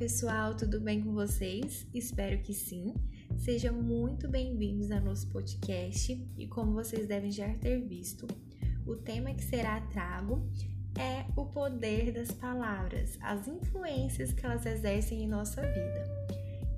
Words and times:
pessoal, 0.00 0.54
tudo 0.54 0.80
bem 0.80 1.02
com 1.02 1.12
vocês? 1.12 1.86
Espero 1.92 2.40
que 2.40 2.54
sim. 2.54 2.94
Sejam 3.36 3.74
muito 3.74 4.26
bem-vindos 4.28 4.90
ao 4.90 4.98
nosso 4.98 5.28
podcast 5.28 6.26
e 6.38 6.46
como 6.46 6.72
vocês 6.72 7.06
devem 7.06 7.30
já 7.30 7.52
ter 7.58 7.86
visto, 7.86 8.26
o 8.86 8.96
tema 8.96 9.34
que 9.34 9.44
será 9.44 9.78
trago 9.88 10.50
é 10.98 11.26
o 11.36 11.44
poder 11.44 12.12
das 12.12 12.30
palavras, 12.30 13.18
as 13.20 13.46
influências 13.46 14.32
que 14.32 14.46
elas 14.46 14.64
exercem 14.64 15.22
em 15.22 15.28
nossa 15.28 15.60
vida. 15.60 16.04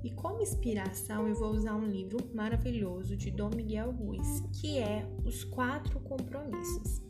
E 0.03 0.09
como 0.09 0.41
inspiração, 0.41 1.25
eu 1.25 1.35
vou 1.35 1.53
usar 1.53 1.75
um 1.75 1.87
livro 1.87 2.29
maravilhoso 2.35 3.15
de 3.15 3.31
Dom 3.31 3.51
Miguel 3.55 3.91
Ruiz, 3.91 4.43
que 4.59 4.79
é 4.79 5.07
Os 5.23 5.45
Quatro 5.45 5.97
Compromissos. 6.01 7.01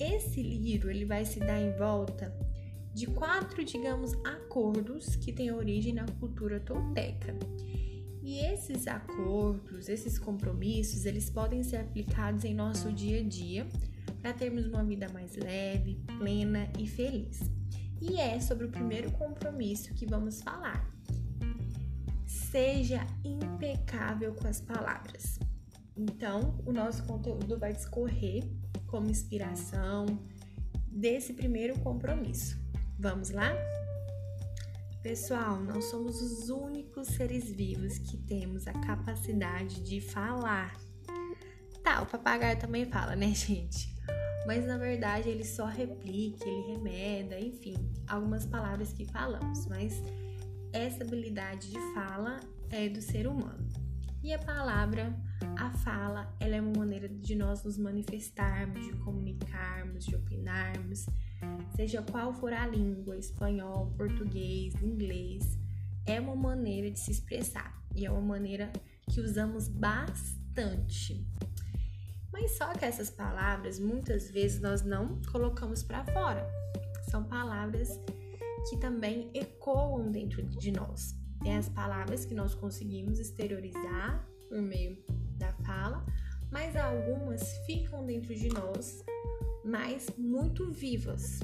Esse 0.00 0.42
livro 0.42 0.90
ele 0.90 1.04
vai 1.04 1.26
se 1.26 1.38
dar 1.38 1.60
em 1.60 1.76
volta 1.76 2.34
de 2.94 3.06
quatro, 3.06 3.64
digamos, 3.64 4.12
acordos 4.24 5.16
que 5.16 5.32
têm 5.32 5.50
origem 5.52 5.94
na 5.94 6.04
cultura 6.20 6.60
tolteca. 6.60 7.34
E 8.22 8.38
esses 8.38 8.86
acordos, 8.86 9.88
esses 9.88 10.18
compromissos, 10.18 11.06
eles 11.06 11.28
podem 11.28 11.62
ser 11.62 11.78
aplicados 11.78 12.44
em 12.44 12.54
nosso 12.54 12.92
dia 12.92 13.20
a 13.20 13.22
dia 13.22 13.66
para 14.20 14.32
termos 14.32 14.66
uma 14.66 14.84
vida 14.84 15.08
mais 15.08 15.34
leve, 15.36 16.00
plena 16.18 16.70
e 16.78 16.86
feliz. 16.86 17.40
E 18.00 18.20
é 18.20 18.40
sobre 18.40 18.66
o 18.66 18.70
primeiro 18.70 19.10
compromisso 19.12 19.92
que 19.94 20.06
vamos 20.06 20.40
falar. 20.40 20.88
Seja 22.24 23.04
impecável 23.24 24.34
com 24.34 24.46
as 24.46 24.60
palavras. 24.60 25.38
Então, 25.96 26.54
o 26.64 26.72
nosso 26.72 27.04
conteúdo 27.04 27.58
vai 27.58 27.72
discorrer 27.72 28.44
como 28.86 29.10
inspiração 29.10 30.06
desse 30.86 31.32
primeiro 31.32 31.78
compromisso. 31.80 32.61
Vamos 33.02 33.30
lá? 33.30 33.52
Pessoal, 35.02 35.60
nós 35.60 35.86
somos 35.86 36.22
os 36.22 36.48
únicos 36.50 37.08
seres 37.08 37.50
vivos 37.50 37.98
que 37.98 38.16
temos 38.16 38.68
a 38.68 38.72
capacidade 38.72 39.82
de 39.82 40.00
falar. 40.00 40.78
Tá, 41.82 42.00
o 42.00 42.06
papagaio 42.06 42.60
também 42.60 42.86
fala, 42.86 43.16
né, 43.16 43.26
gente? 43.34 43.92
Mas 44.46 44.64
na 44.68 44.78
verdade 44.78 45.28
ele 45.28 45.44
só 45.44 45.66
replica, 45.66 46.48
ele 46.48 46.74
remeda, 46.74 47.40
enfim, 47.40 47.74
algumas 48.06 48.46
palavras 48.46 48.92
que 48.92 49.04
falamos, 49.04 49.66
mas 49.66 50.00
essa 50.72 51.02
habilidade 51.02 51.72
de 51.72 51.80
fala 51.94 52.38
é 52.70 52.88
do 52.88 53.02
ser 53.02 53.26
humano. 53.26 53.66
E 54.22 54.32
a 54.32 54.38
palavra, 54.38 55.12
a 55.58 55.72
fala, 55.78 56.32
ela 56.38 56.54
é 56.54 56.60
uma 56.60 56.78
maneira 56.78 57.08
de 57.08 57.34
nós 57.34 57.64
nos 57.64 57.76
manifestarmos, 57.76 58.86
de 58.86 58.92
comunicarmos, 58.98 60.04
de 60.04 60.14
opinarmos 60.14 61.04
seja 61.74 62.02
qual 62.02 62.32
for 62.32 62.52
a 62.52 62.66
língua, 62.66 63.16
espanhol, 63.16 63.92
português, 63.96 64.74
inglês, 64.82 65.58
é 66.06 66.20
uma 66.20 66.34
maneira 66.34 66.90
de 66.90 66.98
se 66.98 67.10
expressar 67.10 67.82
e 67.94 68.04
é 68.04 68.10
uma 68.10 68.20
maneira 68.20 68.72
que 69.08 69.20
usamos 69.20 69.68
bastante. 69.68 71.26
Mas 72.32 72.56
só 72.56 72.72
que 72.72 72.84
essas 72.84 73.10
palavras 73.10 73.78
muitas 73.78 74.30
vezes 74.30 74.60
nós 74.60 74.82
não 74.82 75.20
colocamos 75.30 75.82
para 75.82 76.04
fora. 76.04 76.48
São 77.10 77.24
palavras 77.24 78.00
que 78.68 78.76
também 78.78 79.30
ecoam 79.34 80.10
dentro 80.10 80.42
de 80.42 80.72
nós. 80.72 81.14
Tem 81.42 81.56
as 81.56 81.68
palavras 81.68 82.24
que 82.24 82.34
nós 82.34 82.54
conseguimos 82.54 83.18
exteriorizar 83.18 84.26
por 84.48 84.62
meio 84.62 84.96
da 85.36 85.52
fala, 85.64 86.06
mas 86.50 86.76
algumas 86.76 87.58
ficam 87.66 88.06
dentro 88.06 88.34
de 88.34 88.48
nós, 88.48 89.04
mas 89.64 90.06
muito 90.16 90.70
vivas. 90.72 91.40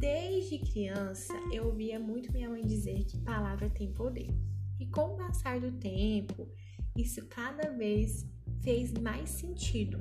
Desde 0.00 0.58
criança 0.60 1.34
eu 1.52 1.66
ouvia 1.66 2.00
muito 2.00 2.32
minha 2.32 2.48
mãe 2.48 2.62
dizer 2.62 3.04
que 3.04 3.18
palavra 3.18 3.68
tem 3.68 3.92
poder. 3.92 4.34
E 4.78 4.86
com 4.86 5.12
o 5.12 5.16
passar 5.18 5.60
do 5.60 5.72
tempo, 5.72 6.48
isso 6.96 7.26
cada 7.26 7.70
vez 7.70 8.26
fez 8.62 8.94
mais 8.94 9.28
sentido. 9.28 9.98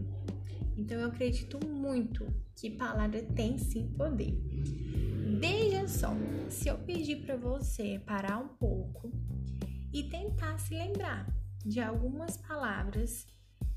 Então 0.78 0.98
eu 0.98 1.08
acredito 1.08 1.60
muito 1.68 2.26
que 2.56 2.70
palavra 2.70 3.22
tem 3.22 3.58
sim 3.58 3.90
poder. 3.90 4.42
Veja 5.38 5.86
só, 5.90 6.16
se 6.50 6.70
eu 6.70 6.78
pedir 6.78 7.18
para 7.18 7.36
você 7.36 8.02
parar 8.06 8.38
um 8.38 8.48
pouco 8.48 9.12
e 9.92 10.04
tentar 10.04 10.58
se 10.60 10.76
lembrar 10.76 11.28
de 11.66 11.82
algumas 11.82 12.38
palavras 12.38 13.28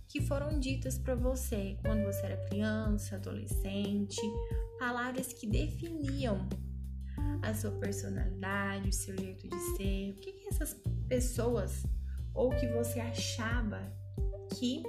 que 0.06 0.20
foram 0.20 0.60
ditas 0.60 0.98
para 0.98 1.16
você 1.16 1.76
quando 1.82 2.04
você 2.04 2.26
era 2.26 2.48
criança, 2.48 3.16
adolescente, 3.16 4.20
palavras 4.82 5.32
que 5.32 5.46
definiam 5.46 6.48
a 7.40 7.54
sua 7.54 7.70
personalidade, 7.70 8.88
o 8.88 8.92
seu 8.92 9.16
jeito 9.16 9.48
de 9.48 9.60
ser, 9.76 10.10
o 10.10 10.14
que, 10.16 10.32
que 10.32 10.48
essas 10.48 10.74
pessoas 11.06 11.84
ou 12.34 12.50
que 12.50 12.66
você 12.66 12.98
achava 12.98 13.80
que 14.58 14.82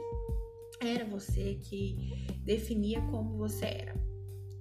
era 0.82 1.06
você, 1.06 1.60
que 1.62 2.26
definia 2.44 3.02
como 3.12 3.38
você 3.38 3.66
era. 3.66 3.94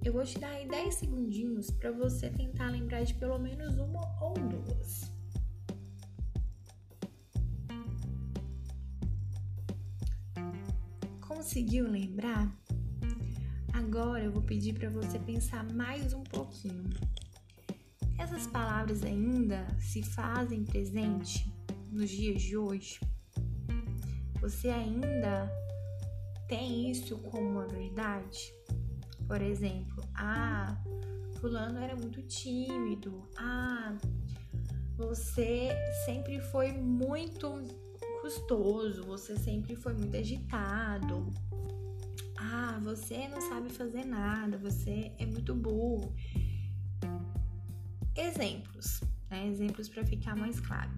Eu 0.05 0.13
vou 0.13 0.23
te 0.23 0.37
dar 0.37 0.49
aí 0.49 0.67
10 0.67 0.93
segundinhos 0.93 1.71
para 1.71 1.91
você 1.91 2.29
tentar 2.29 2.69
lembrar 2.69 3.03
de 3.03 3.15
pelo 3.15 3.39
menos 3.39 3.75
uma 3.79 4.01
ou 4.21 4.35
duas. 4.35 5.11
Conseguiu 11.27 11.89
lembrar? 11.89 12.62
Agora 13.73 14.23
eu 14.23 14.31
vou 14.31 14.43
pedir 14.43 14.73
para 14.73 14.87
você 14.89 15.17
pensar 15.17 15.63
mais 15.73 16.13
um 16.13 16.23
pouquinho. 16.23 16.89
Essas 18.19 18.45
palavras 18.45 19.03
ainda 19.03 19.65
se 19.79 20.03
fazem 20.03 20.63
presente 20.63 21.51
nos 21.91 22.09
dias 22.09 22.41
de 22.41 22.55
hoje? 22.55 22.99
Você 24.39 24.69
ainda 24.69 25.51
tem 26.47 26.91
isso 26.91 27.17
como 27.17 27.49
uma 27.49 27.67
verdade? 27.67 28.53
Por 29.27 29.41
exemplo, 29.41 30.03
ah, 30.13 30.79
fulano 31.41 31.79
era 31.79 31.95
muito 31.95 32.21
tímido. 32.21 33.27
Ah, 33.35 33.97
você 34.95 35.69
sempre 36.05 36.39
foi 36.39 36.71
muito 36.71 37.51
custoso, 38.21 39.03
você 39.03 39.35
sempre 39.37 39.75
foi 39.75 39.93
muito 39.93 40.15
agitado. 40.15 41.33
Ah, 42.45 42.77
você 42.83 43.27
não 43.29 43.39
sabe 43.39 43.69
fazer 43.69 44.05
nada, 44.05 44.57
você 44.57 45.13
é 45.17 45.25
muito 45.25 45.55
burro. 45.55 46.13
Exemplos, 48.15 49.01
né? 49.29 49.47
Exemplos 49.47 49.87
para 49.87 50.05
ficar 50.05 50.35
mais 50.35 50.59
claro. 50.59 50.91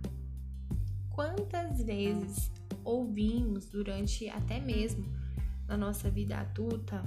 Quantas 1.11 1.83
vezes 1.83 2.51
ouvimos 2.83 3.67
durante 3.67 4.27
até 4.27 4.59
mesmo 4.59 5.05
na 5.67 5.77
nossa 5.77 6.09
vida 6.09 6.37
adulta 6.37 7.03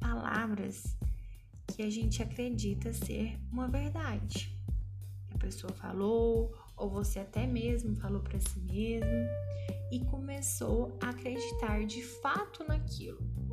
palavras 0.00 0.96
que 1.68 1.82
a 1.82 1.90
gente 1.90 2.22
acredita 2.22 2.94
ser 2.94 3.38
uma 3.52 3.68
verdade? 3.68 4.58
A 5.34 5.38
pessoa 5.38 5.72
falou, 5.74 6.56
ou 6.76 6.88
você 6.88 7.18
até 7.18 7.46
mesmo 7.46 7.94
falou 7.96 8.22
para 8.22 8.40
si 8.40 8.58
mesmo 8.60 9.28
e 9.92 10.00
começou 10.06 10.96
a 11.02 11.10
acreditar 11.10 11.84
de 11.84 12.02
fato 12.02 12.64
naquilo. 12.66 13.45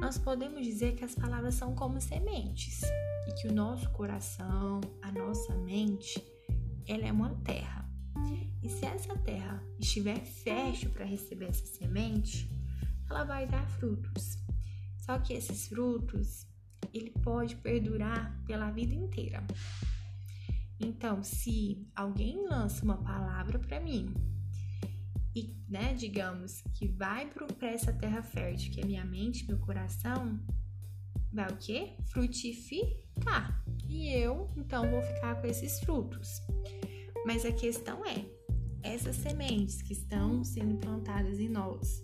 Nós 0.00 0.18
podemos 0.18 0.64
dizer 0.64 0.96
que 0.96 1.04
as 1.04 1.14
palavras 1.14 1.54
são 1.54 1.72
como 1.72 2.00
sementes 2.00 2.80
e 3.28 3.32
que 3.34 3.46
o 3.46 3.54
nosso 3.54 3.88
coração, 3.90 4.80
a 5.00 5.12
nossa 5.12 5.54
mente, 5.54 6.20
ela 6.88 7.06
é 7.06 7.12
uma 7.12 7.32
terra. 7.44 7.88
E 8.60 8.68
se 8.68 8.84
essa 8.84 9.16
terra 9.18 9.62
estiver 9.78 10.18
fértil 10.18 10.90
para 10.90 11.04
receber 11.04 11.46
essa 11.46 11.64
semente, 11.64 12.50
ela 13.08 13.22
vai 13.22 13.46
dar 13.46 13.68
frutos. 13.70 14.36
Só 14.98 15.16
que 15.20 15.32
esses 15.32 15.68
frutos, 15.68 16.44
ele 16.92 17.10
pode 17.22 17.54
perdurar 17.54 18.36
pela 18.46 18.70
vida 18.72 18.94
inteira. 18.94 19.46
Então, 20.80 21.22
se 21.22 21.86
alguém 21.94 22.48
lança 22.48 22.84
uma 22.84 22.96
palavra 22.96 23.60
para 23.60 23.78
mim 23.78 24.12
e, 25.34 25.56
né, 25.68 25.94
digamos, 25.94 26.62
que 26.74 26.88
vai 26.88 27.30
para 27.58 27.68
essa 27.68 27.92
terra 27.92 28.22
fértil, 28.22 28.72
que 28.72 28.80
é 28.80 28.84
minha 28.84 29.04
mente, 29.04 29.46
meu 29.46 29.58
coração, 29.58 30.40
vai 31.32 31.48
o 31.48 31.56
quê? 31.56 31.96
Frutificar. 32.06 33.64
E 33.88 34.08
eu, 34.08 34.50
então, 34.56 34.90
vou 34.90 35.02
ficar 35.02 35.40
com 35.40 35.46
esses 35.46 35.78
frutos. 35.80 36.42
Mas 37.24 37.44
a 37.44 37.52
questão 37.52 38.04
é, 38.04 38.24
essas 38.82 39.16
sementes 39.16 39.82
que 39.82 39.92
estão 39.92 40.42
sendo 40.42 40.78
plantadas 40.78 41.38
em 41.38 41.48
nós, 41.48 42.02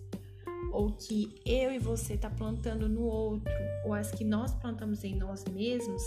ou 0.71 0.93
que 0.93 1.35
eu 1.45 1.71
e 1.71 1.79
você 1.79 2.17
tá 2.17 2.29
plantando 2.29 2.87
no 2.87 3.01
outro, 3.01 3.51
ou 3.85 3.93
as 3.93 4.11
que 4.11 4.23
nós 4.23 4.53
plantamos 4.53 5.03
em 5.03 5.15
nós 5.15 5.43
mesmos, 5.45 6.01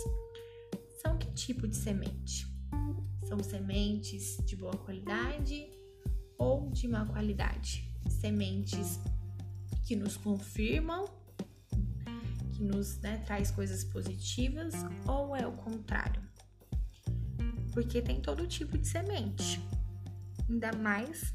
são 1.02 1.18
que 1.18 1.30
tipo 1.32 1.68
de 1.68 1.76
semente? 1.76 2.46
São 3.24 3.38
sementes 3.40 4.38
de 4.44 4.56
boa 4.56 4.76
qualidade 4.76 5.79
ou 6.40 6.70
de 6.70 6.88
má 6.88 7.04
qualidade. 7.04 7.86
Sementes 8.08 8.98
que 9.86 9.94
nos 9.94 10.16
confirmam, 10.16 11.04
que 12.54 12.62
nos 12.64 12.98
né, 13.00 13.18
traz 13.26 13.50
coisas 13.50 13.84
positivas 13.84 14.74
ou 15.06 15.36
é 15.36 15.46
o 15.46 15.52
contrário? 15.52 16.22
Porque 17.72 18.00
tem 18.00 18.20
todo 18.20 18.46
tipo 18.46 18.76
de 18.78 18.88
semente. 18.88 19.60
Ainda 20.48 20.72
mais 20.72 21.34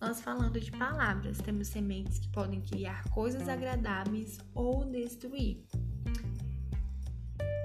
nós 0.00 0.22
falando 0.22 0.58
de 0.58 0.70
palavras, 0.70 1.38
temos 1.38 1.68
sementes 1.68 2.18
que 2.18 2.28
podem 2.30 2.62
criar 2.62 3.04
coisas 3.10 3.46
agradáveis 3.46 4.38
ou 4.54 4.86
destruir. 4.86 5.62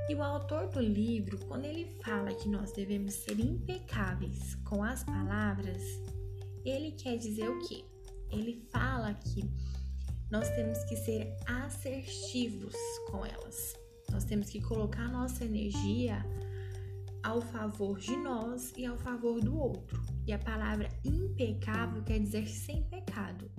E 0.10 0.14
o 0.14 0.22
autor 0.22 0.68
do 0.68 0.82
livro, 0.82 1.38
quando 1.48 1.64
ele 1.64 1.98
fala 2.04 2.34
que 2.34 2.50
nós 2.50 2.74
devemos 2.74 3.14
ser 3.14 3.40
impecáveis 3.40 4.54
com 4.66 4.84
as 4.84 5.04
palavras, 5.04 5.82
ele 6.66 6.92
quer 6.92 7.18
dizer 7.18 7.50
o 7.50 7.60
quê? 7.68 7.86
Ele 8.32 8.66
fala 8.72 9.14
que 9.14 9.44
nós 10.32 10.50
temos 10.50 10.84
que 10.86 10.96
ser 10.98 11.36
assertivos 11.46 12.76
com 13.10 13.26
elas. 13.26 13.76
Nós 14.12 14.24
temos 14.24 14.50
que 14.50 14.62
colocar 14.62 15.08
nossa 15.08 15.46
energia 15.46 16.26
ao 17.24 17.42
favor 17.42 18.00
de 18.00 18.16
nós 18.18 18.74
e 18.76 18.86
ao 18.86 18.98
favor 18.98 19.40
do 19.42 19.58
outro. 19.58 20.02
E 20.26 20.34
a 20.34 20.40
palavra 20.40 20.90
impecável 21.04 22.04
quer 22.04 22.20
dizer 22.20 22.48
sem 22.48 22.84
pecado. 22.84 23.50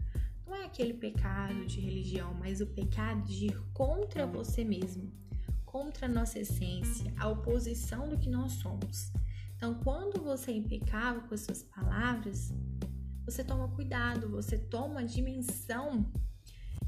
Não 0.47 0.55
é 0.55 0.65
aquele 0.65 0.95
pecado 0.95 1.67
de 1.67 1.81
religião, 1.81 2.35
mas 2.35 2.61
o 2.61 2.67
pecado 2.67 3.25
de 3.25 3.47
ir 3.47 3.61
contra 3.73 4.27
você 4.27 4.65
mesmo 4.65 5.13
contra 5.77 6.07
a 6.07 6.09
nossa 6.09 6.39
essência, 6.39 7.13
a 7.19 7.29
oposição 7.29 8.09
do 8.09 8.17
que 8.17 8.31
nós 8.31 8.53
somos. 8.53 9.13
Então, 9.57 9.75
quando 9.85 10.23
você 10.23 10.51
é 10.51 10.55
impecável 10.55 11.21
com 11.29 11.35
as 11.35 11.43
suas 11.43 11.65
palavras, 11.65 12.51
você 13.27 13.43
toma 13.43 13.69
cuidado, 13.69 14.31
você 14.31 14.57
toma 14.57 15.01
a 15.01 15.05
dimensão 15.05 16.11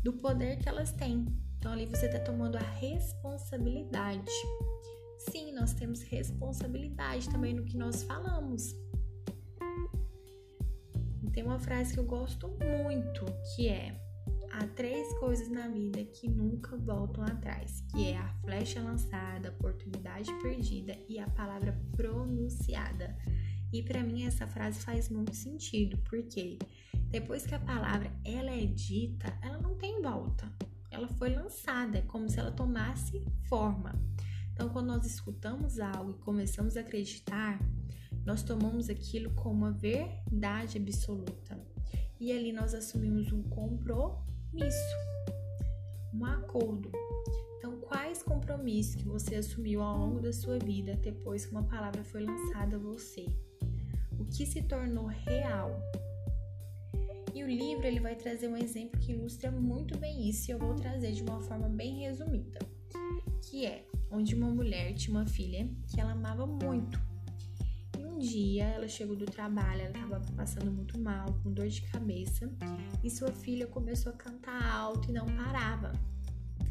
do 0.02 0.12
poder 0.12 0.56
que 0.58 0.68
elas 0.68 0.92
têm. 0.92 1.26
Então, 1.58 1.72
ali 1.72 1.84
você 1.84 2.06
está 2.06 2.20
tomando 2.20 2.56
a 2.56 2.60
responsabilidade. 2.60 4.30
Sim, 5.30 5.52
nós 5.52 5.74
temos 5.74 6.02
responsabilidade 6.02 7.28
também 7.28 7.52
no 7.52 7.64
que 7.64 7.76
nós 7.76 8.04
falamos. 8.04 8.72
Tem 11.32 11.42
uma 11.42 11.58
frase 11.58 11.94
que 11.94 12.00
eu 12.00 12.04
gosto 12.04 12.48
muito, 12.48 13.24
que 13.54 13.68
é 13.68 14.00
há 14.52 14.66
três 14.68 15.12
coisas 15.18 15.48
na 15.48 15.68
vida 15.68 16.04
que 16.04 16.28
nunca 16.28 16.76
voltam 16.76 17.24
atrás, 17.24 17.80
que 17.90 18.10
é 18.10 18.16
a 18.16 18.28
flecha 18.40 18.80
lançada, 18.80 19.48
a 19.48 19.52
oportunidade 19.52 20.32
perdida 20.40 20.96
e 21.08 21.18
a 21.18 21.28
palavra 21.30 21.78
pronunciada. 21.96 23.16
E 23.72 23.82
para 23.82 24.02
mim 24.02 24.24
essa 24.24 24.46
frase 24.46 24.80
faz 24.80 25.08
muito 25.08 25.34
sentido, 25.34 25.98
porque 26.08 26.58
depois 27.10 27.46
que 27.46 27.54
a 27.54 27.58
palavra 27.58 28.10
ela 28.24 28.50
é 28.50 28.64
dita, 28.66 29.38
ela 29.42 29.58
não 29.58 29.74
tem 29.76 30.00
volta. 30.00 30.50
Ela 30.90 31.08
foi 31.08 31.34
lançada, 31.34 31.98
é 31.98 32.02
como 32.02 32.28
se 32.28 32.38
ela 32.38 32.50
tomasse 32.50 33.22
forma. 33.48 33.92
Então, 34.52 34.70
quando 34.70 34.86
nós 34.86 35.06
escutamos 35.06 35.78
algo 35.78 36.10
e 36.10 36.24
começamos 36.24 36.76
a 36.76 36.80
acreditar, 36.80 37.60
nós 38.24 38.42
tomamos 38.42 38.88
aquilo 38.88 39.30
como 39.34 39.66
uma 39.66 39.72
verdade 39.72 40.78
absoluta. 40.78 41.60
E 42.18 42.32
ali 42.32 42.52
nós 42.52 42.74
assumimos 42.74 43.30
um 43.32 43.42
compromisso 43.44 44.96
um 46.12 46.24
acordo. 46.24 46.90
Então, 47.56 47.78
quais 47.80 48.22
compromissos 48.22 48.96
que 48.96 49.06
você 49.06 49.36
assumiu 49.36 49.82
ao 49.82 49.96
longo 49.96 50.20
da 50.20 50.32
sua 50.32 50.58
vida 50.58 50.94
depois 50.96 51.46
que 51.46 51.52
uma 51.52 51.64
palavra 51.64 52.02
foi 52.02 52.24
lançada 52.24 52.76
a 52.76 52.78
você? 52.78 53.26
Que 54.34 54.46
se 54.46 54.62
tornou 54.62 55.06
real? 55.06 55.80
E 57.34 57.42
o 57.42 57.46
livro 57.46 57.86
ele 57.86 58.00
vai 58.00 58.16
trazer 58.16 58.48
um 58.48 58.56
exemplo 58.56 59.00
que 59.00 59.12
ilustra 59.12 59.50
muito 59.50 59.96
bem 59.98 60.28
isso 60.28 60.50
e 60.50 60.54
eu 60.54 60.58
vou 60.58 60.74
trazer 60.74 61.12
de 61.12 61.22
uma 61.22 61.40
forma 61.40 61.68
bem 61.68 62.00
resumida, 62.00 62.58
que 63.42 63.64
é 63.64 63.86
onde 64.10 64.34
uma 64.34 64.50
mulher 64.50 64.94
tinha 64.94 65.16
uma 65.16 65.26
filha 65.26 65.68
que 65.86 66.00
ela 66.00 66.12
amava 66.12 66.46
muito 66.46 66.98
um 68.18 68.20
dia 68.20 68.64
ela 68.64 68.88
chegou 68.88 69.14
do 69.14 69.24
trabalho, 69.24 69.82
ela 69.82 69.90
estava 69.90 70.20
passando 70.34 70.72
muito 70.72 70.98
mal, 70.98 71.32
com 71.40 71.52
dor 71.52 71.68
de 71.68 71.82
cabeça, 71.82 72.50
e 73.02 73.08
sua 73.08 73.30
filha 73.30 73.64
começou 73.68 74.12
a 74.12 74.16
cantar 74.16 74.60
alto 74.74 75.08
e 75.08 75.12
não 75.12 75.24
parava. 75.24 75.92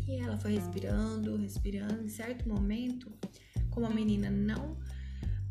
E 0.06 0.18
ela 0.18 0.38
foi 0.38 0.56
respirando, 0.56 1.38
respirando. 1.38 2.04
Em 2.04 2.10
certo 2.10 2.48
momento, 2.50 3.10
como 3.70 3.86
a 3.86 3.90
menina 3.90 4.30
não 4.30 4.78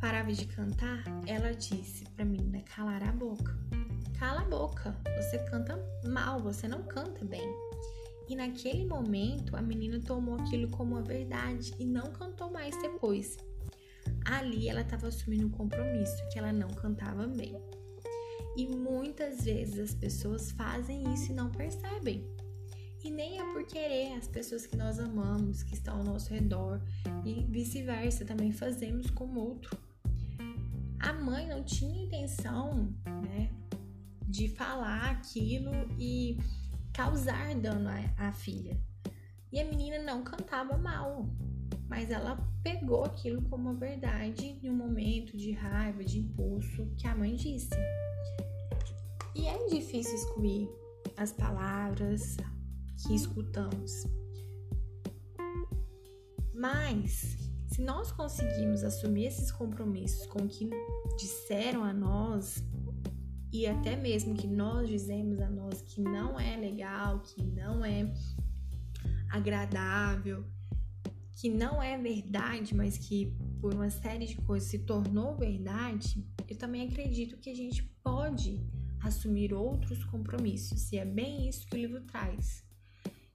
parava 0.07 0.33
de 0.33 0.47
cantar, 0.47 1.03
ela 1.27 1.53
disse 1.53 2.05
para 2.11 2.23
a 2.23 2.29
menina 2.29 2.63
calar 2.63 3.03
a 3.03 3.11
boca. 3.11 3.59
Cala 4.17 4.43
a 4.43 4.45
boca, 4.45 4.97
você 5.17 5.37
canta 5.51 5.77
mal, 6.07 6.39
você 6.39 6.69
não 6.69 6.85
canta 6.85 7.25
bem. 7.25 7.43
E 8.29 8.37
naquele 8.37 8.87
momento, 8.87 9.57
a 9.57 9.61
menina 9.61 9.99
tomou 9.99 10.37
aquilo 10.37 10.69
como 10.69 10.95
uma 10.95 11.03
verdade 11.03 11.75
e 11.81 11.85
não 11.85 12.13
cantou 12.13 12.53
mais 12.53 12.81
depois 12.81 13.37
ali 14.25 14.69
ela 14.69 14.83
estava 14.83 15.09
assumindo 15.09 15.47
um 15.47 15.51
compromisso 15.51 16.17
que 16.33 16.39
ela 16.39 16.53
não 16.53 16.69
cantava 16.69 17.27
bem. 17.27 17.61
E 18.57 18.67
muitas 18.69 19.43
vezes 19.43 19.79
as 19.79 19.95
pessoas 19.95 20.53
fazem 20.53 21.03
isso 21.13 21.33
e 21.33 21.35
não 21.35 21.51
percebem. 21.51 22.25
E 23.03 23.11
nem 23.11 23.41
é 23.41 23.45
por 23.53 23.65
querer 23.65 24.15
as 24.15 24.29
pessoas 24.29 24.67
que 24.67 24.77
nós 24.77 25.01
amamos, 25.01 25.65
que 25.65 25.75
estão 25.75 25.99
ao 25.99 26.05
nosso 26.05 26.33
redor, 26.33 26.81
e 27.25 27.45
vice-versa, 27.49 28.25
também 28.25 28.53
fazemos 28.53 29.11
com 29.11 29.25
o 29.25 29.39
outro. 29.39 29.86
A 31.01 31.13
mãe 31.13 31.47
não 31.47 31.63
tinha 31.63 32.05
intenção, 32.05 32.95
né, 33.23 33.51
de 34.27 34.49
falar 34.49 35.11
aquilo 35.11 35.73
e 35.99 36.39
causar 36.93 37.55
dano 37.55 37.89
à, 38.17 38.33
filha. 38.33 38.81
E 39.53 39.61
a 39.61 39.65
menina 39.65 40.03
não 40.03 40.25
cantava 40.25 40.77
mal, 40.77 41.29
mas 41.89 42.11
ela 42.11 42.37
pegou 42.63 43.05
aquilo 43.05 43.43
como 43.43 43.71
uma 43.71 43.75
verdade 43.75 44.59
em 44.63 44.71
um 44.71 44.75
momento 44.75 45.37
de 45.37 45.53
raiva, 45.53 46.03
de 46.03 46.19
impulso 46.19 46.87
que 46.97 47.07
a 47.07 47.15
mãe 47.15 47.37
disse. 47.37 47.77
E 49.35 49.47
é 49.47 49.67
difícil 49.69 50.15
excluir 50.15 50.69
as 51.17 51.33
palavras 51.33 52.37
que 53.07 53.15
escutamos. 53.15 54.07
Mas, 56.55 57.36
se 57.77 57.83
nós 57.83 58.11
conseguimos 58.11 58.83
assumir 58.83 59.27
esses 59.27 59.53
compromissos 59.53 60.27
com 60.29 60.45
o 60.45 60.49
que 60.49 60.71
disseram 61.19 61.85
a 61.85 61.93
nós, 61.93 62.65
e 63.53 63.67
até 63.67 63.95
mesmo 63.95 64.35
que 64.35 64.47
nós 64.47 64.89
dizemos 64.89 65.39
a 65.41 65.51
nós 65.51 65.83
que 65.83 66.01
não 66.01 66.41
é 66.41 66.57
legal, 66.57 67.21
que 67.21 67.43
não 67.43 67.85
é 67.85 68.11
agradável, 69.29 70.43
que 71.33 71.51
não 71.51 71.83
é 71.83 71.99
verdade, 71.99 72.75
mas 72.75 72.97
que 72.97 73.37
por 73.61 73.75
uma 73.75 73.91
série 73.91 74.25
de 74.25 74.37
coisas 74.37 74.71
se 74.71 74.79
tornou 74.79 75.37
verdade, 75.37 76.27
eu 76.49 76.57
também 76.57 76.89
acredito 76.89 77.37
que 77.37 77.51
a 77.51 77.55
gente 77.55 77.83
pode 78.03 78.59
assumir 79.03 79.53
outros 79.53 80.03
compromissos. 80.03 80.91
E 80.93 80.97
é 80.97 81.05
bem 81.05 81.47
isso 81.47 81.67
que 81.67 81.75
o 81.75 81.79
livro 81.79 82.01
traz. 82.07 82.65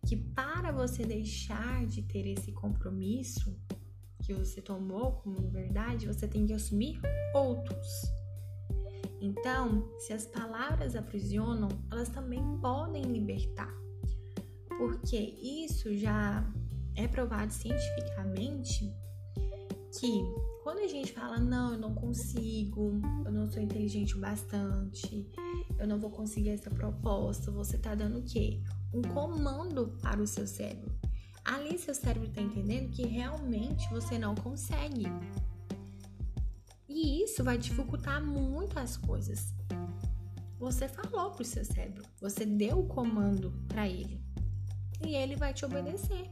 Que 0.07 0.15
para 0.15 0.71
você 0.71 1.05
deixar 1.05 1.85
de 1.85 2.01
ter 2.01 2.25
esse 2.25 2.51
compromisso 2.51 3.55
que 4.21 4.33
você 4.33 4.61
tomou 4.61 5.13
como 5.13 5.49
verdade, 5.49 6.07
você 6.07 6.27
tem 6.27 6.45
que 6.45 6.53
assumir 6.53 6.99
outros. 7.33 7.87
Então, 9.19 9.87
se 9.99 10.13
as 10.13 10.25
palavras 10.25 10.95
aprisionam, 10.95 11.69
elas 11.91 12.09
também 12.09 12.41
podem 12.59 13.03
libertar. 13.03 13.71
Porque 14.77 15.17
isso 15.17 15.95
já 15.95 16.43
é 16.95 17.07
provado 17.07 17.51
cientificamente 17.53 18.91
que 19.99 20.23
quando 20.63 20.79
a 20.79 20.87
gente 20.87 21.11
fala, 21.11 21.39
não, 21.39 21.73
eu 21.73 21.79
não 21.79 21.93
consigo, 21.93 22.99
eu 23.25 23.31
não 23.31 23.49
sou 23.49 23.61
inteligente 23.61 24.15
o 24.15 24.19
bastante, 24.19 25.27
eu 25.77 25.87
não 25.87 25.99
vou 25.99 26.09
conseguir 26.09 26.49
essa 26.49 26.69
proposta, 26.69 27.51
você 27.51 27.77
tá 27.77 27.95
dando 27.95 28.19
o 28.19 28.23
quê? 28.23 28.61
Um 28.93 29.01
comando 29.01 29.97
para 30.01 30.21
o 30.21 30.27
seu 30.27 30.47
cérebro. 30.47 30.90
Ali 31.43 31.77
seu 31.77 31.93
cérebro 31.93 32.29
tá 32.29 32.41
entendendo 32.41 32.91
que 32.91 33.05
realmente 33.05 33.89
você 33.89 34.17
não 34.17 34.35
consegue. 34.35 35.05
E 36.87 37.23
isso 37.23 37.43
vai 37.43 37.57
dificultar 37.57 38.23
muito 38.23 38.77
as 38.77 38.97
coisas. 38.97 39.53
Você 40.59 40.87
falou 40.87 41.31
pro 41.31 41.43
seu 41.43 41.65
cérebro, 41.65 42.03
você 42.19 42.45
deu 42.45 42.79
o 42.79 42.87
comando 42.87 43.51
para 43.67 43.87
ele. 43.87 44.21
E 45.05 45.15
ele 45.15 45.35
vai 45.35 45.53
te 45.53 45.65
obedecer. 45.65 46.29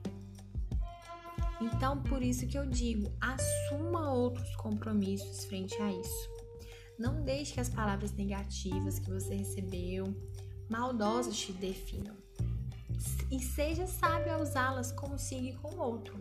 Então, 1.59 2.01
por 2.03 2.21
isso 2.21 2.47
que 2.47 2.57
eu 2.57 2.65
digo, 2.65 3.11
assuma 3.19 4.13
outros 4.13 4.55
compromissos 4.55 5.45
frente 5.45 5.75
a 5.81 5.91
isso. 5.91 6.29
Não 6.97 7.23
deixe 7.23 7.53
que 7.53 7.59
as 7.59 7.69
palavras 7.69 8.13
negativas 8.13 8.99
que 8.99 9.09
você 9.09 9.35
recebeu, 9.35 10.13
maldosas, 10.69 11.37
te 11.37 11.51
definam. 11.51 12.15
E 13.32 13.39
seja 13.39 13.86
sábio 13.86 14.34
a 14.34 14.41
usá-las 14.41 14.91
como 14.91 15.18
siga 15.18 15.58
com 15.60 15.75
o 15.75 15.79
outro. 15.79 16.20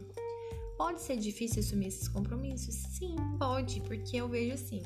Pode 0.77 1.01
ser 1.01 1.17
difícil 1.17 1.61
assumir 1.61 1.89
esses 1.89 2.07
compromissos? 2.07 2.75
Sim, 2.75 3.17
pode, 3.39 3.81
porque 3.81 4.17
eu 4.17 4.29
vejo 4.29 4.55
assim. 4.55 4.83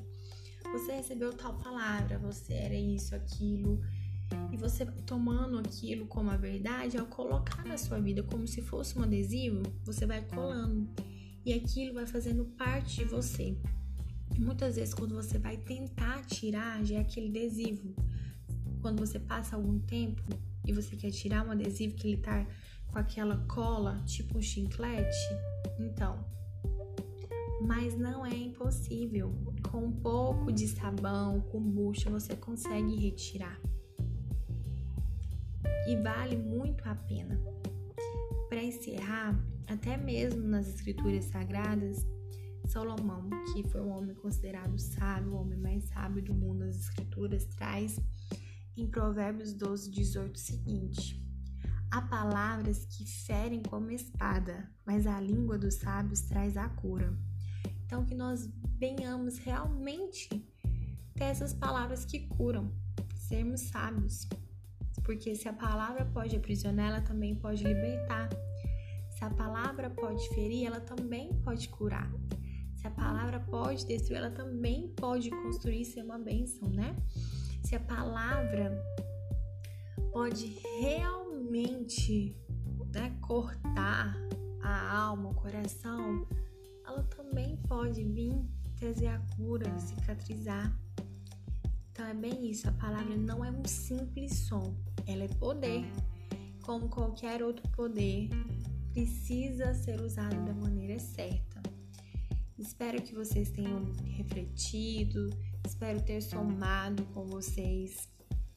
Você 0.72 0.92
recebeu 0.92 1.32
tal 1.32 1.54
palavra, 1.58 2.18
você 2.18 2.54
era 2.54 2.74
isso, 2.74 3.14
aquilo, 3.14 3.80
E 4.50 4.56
você 4.56 4.86
tomando 5.04 5.58
aquilo 5.58 6.06
como 6.06 6.30
a 6.30 6.36
verdade, 6.36 6.96
ao 6.96 7.06
colocar 7.06 7.64
na 7.64 7.76
sua 7.76 8.00
vida 8.00 8.22
como 8.22 8.46
se 8.46 8.62
fosse 8.62 8.98
um 8.98 9.02
adesivo, 9.02 9.62
você 9.84 10.06
vai 10.06 10.24
colando. 10.24 10.88
E 11.44 11.52
aquilo 11.52 11.94
vai 11.94 12.06
fazendo 12.06 12.44
parte 12.44 12.98
de 12.98 13.04
você. 13.04 13.58
Muitas 14.38 14.76
vezes, 14.76 14.94
quando 14.94 15.14
você 15.14 15.38
vai 15.38 15.58
tentar 15.58 16.24
tirar, 16.24 16.82
já 16.84 16.96
é 16.96 17.00
aquele 17.00 17.28
adesivo. 17.28 17.94
Quando 18.80 19.00
você 19.00 19.18
passa 19.18 19.56
algum 19.56 19.78
tempo 19.80 20.22
e 20.66 20.72
você 20.72 20.96
quer 20.96 21.10
tirar 21.10 21.46
um 21.46 21.50
adesivo 21.50 21.94
que 21.94 22.08
ele 22.08 22.22
tá 22.22 22.46
com 22.86 22.98
aquela 22.98 23.38
cola, 23.48 24.02
tipo 24.04 24.38
um 24.38 24.42
chiclete, 24.42 25.16
então. 25.78 26.24
Mas 27.60 27.96
não 27.96 28.26
é 28.26 28.34
impossível. 28.34 29.32
Com 29.70 29.86
um 29.86 29.92
pouco 29.92 30.52
de 30.52 30.66
sabão, 30.68 31.40
com 31.40 31.60
bucha, 31.60 32.10
você 32.10 32.36
consegue 32.36 32.96
retirar. 32.96 33.58
E 35.86 35.96
vale 35.96 36.36
muito 36.36 36.86
a 36.88 36.94
pena. 36.94 37.40
Para 38.48 38.62
encerrar, 38.62 39.38
até 39.66 39.96
mesmo 39.96 40.46
nas 40.46 40.68
escrituras 40.68 41.24
sagradas, 41.24 42.06
Salomão, 42.68 43.28
que 43.52 43.62
foi 43.68 43.80
um 43.80 43.90
homem 43.90 44.14
considerado 44.14 44.78
sábio, 44.78 45.32
o 45.32 45.40
homem 45.40 45.58
mais 45.58 45.84
sábio 45.84 46.22
do 46.22 46.34
mundo 46.34 46.64
nas 46.64 46.76
escrituras, 46.76 47.44
traz 47.46 47.98
em 48.76 48.86
Provérbios 48.86 49.52
12, 49.54 49.90
18 49.90 50.36
o 50.36 50.38
seguinte: 50.38 51.22
Há 51.90 52.00
palavras 52.00 52.86
que 52.86 53.04
ferem 53.04 53.62
como 53.62 53.90
espada, 53.90 54.70
mas 54.84 55.06
a 55.06 55.20
língua 55.20 55.58
dos 55.58 55.74
sábios 55.74 56.22
traz 56.22 56.56
a 56.56 56.68
cura. 56.68 57.16
Então, 57.84 58.04
que 58.04 58.14
nós 58.14 58.48
venhamos 58.78 59.36
realmente 59.38 60.28
ter 61.14 61.24
essas 61.24 61.52
palavras 61.52 62.04
que 62.04 62.26
curam, 62.28 62.72
sermos 63.14 63.60
sábios. 63.60 64.26
Porque 65.04 65.34
se 65.34 65.48
a 65.48 65.52
palavra 65.52 66.06
pode 66.06 66.34
aprisionar, 66.34 66.88
ela 66.88 67.00
também 67.02 67.34
pode 67.34 67.62
libertar. 67.62 68.30
Se 69.10 69.24
a 69.24 69.30
palavra 69.30 69.90
pode 69.90 70.26
ferir, 70.30 70.66
ela 70.66 70.80
também 70.80 71.34
pode 71.42 71.68
curar. 71.68 72.10
Se 72.76 72.86
a 72.86 72.90
palavra 72.90 73.38
pode 73.38 73.86
destruir, 73.86 74.16
ela 74.18 74.30
também 74.30 74.88
pode 74.96 75.30
construir 75.30 75.84
ser 75.84 76.02
uma 76.02 76.18
bênção, 76.18 76.68
né? 76.70 76.96
Se 77.72 77.76
a 77.76 77.80
palavra 77.80 78.84
pode 80.12 80.60
realmente 80.78 82.36
né, 82.92 83.16
cortar 83.22 84.14
a 84.62 84.94
alma, 84.94 85.30
o 85.30 85.34
coração, 85.34 86.28
ela 86.86 87.02
também 87.04 87.56
pode 87.66 88.04
vir 88.04 88.44
trazer 88.76 89.06
a 89.06 89.18
cura, 89.34 89.64
cicatrizar. 89.78 90.78
Então 91.90 92.04
é 92.04 92.12
bem 92.12 92.50
isso, 92.50 92.68
a 92.68 92.72
palavra 92.72 93.16
não 93.16 93.42
é 93.42 93.50
um 93.50 93.64
simples 93.64 94.34
som, 94.40 94.76
ela 95.06 95.24
é 95.24 95.28
poder. 95.28 95.86
Como 96.60 96.90
qualquer 96.90 97.42
outro 97.42 97.66
poder, 97.70 98.28
precisa 98.92 99.72
ser 99.72 99.98
usado 99.98 100.44
da 100.44 100.52
maneira 100.52 100.98
certa. 101.00 101.62
Espero 102.58 103.00
que 103.00 103.14
vocês 103.14 103.50
tenham 103.50 103.90
refletido, 104.04 105.30
espero 105.66 106.00
ter 106.02 106.20
somado 106.20 107.04
com 107.14 107.24
vocês 107.26 108.08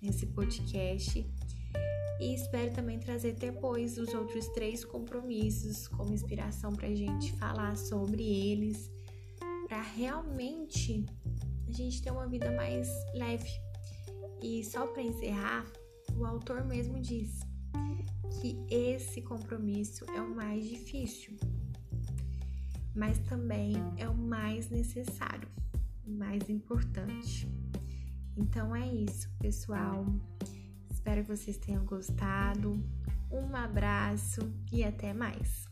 nesse 0.02 0.26
podcast 0.28 1.26
e 2.20 2.34
espero 2.34 2.74
também 2.74 2.98
trazer 2.98 3.34
depois 3.34 3.98
os 3.98 4.14
outros 4.14 4.48
três 4.50 4.86
compromissos 4.86 5.88
como 5.88 6.14
inspiração 6.14 6.74
para 6.74 6.88
a 6.88 6.96
gente 6.96 7.34
falar 7.34 7.76
sobre 7.76 8.24
eles, 8.24 8.90
para 9.68 9.82
realmente 9.82 11.06
a 11.68 11.72
gente 11.72 12.02
ter 12.02 12.12
uma 12.12 12.28
vida 12.28 12.52
mais 12.52 12.88
leve. 13.14 13.50
E 14.42 14.64
só 14.64 14.88
para 14.88 15.02
encerrar, 15.02 15.66
o 16.18 16.26
autor 16.26 16.64
mesmo 16.64 17.02
diz 17.02 17.40
que 18.42 18.58
esse 18.70 19.22
compromisso 19.22 20.06
é 20.16 20.22
o 20.22 20.34
mais 20.34 20.68
difícil, 20.68 21.36
mas 22.96 23.20
também 23.20 23.74
é 23.98 24.08
o 24.08 24.16
mais 24.16 24.70
necessário, 24.70 25.50
mais 26.08 26.50
importante. 26.50 27.48
Então 28.38 28.76
é 28.76 28.88
isso, 28.88 29.30
pessoal. 29.40 30.06
Espero 30.92 31.22
que 31.22 31.36
vocês 31.36 31.58
tenham 31.58 31.86
gostado. 31.86 32.80
Um 33.32 33.56
abraço 33.56 34.42
e 34.72 34.84
até 34.84 35.14
mais. 35.14 35.66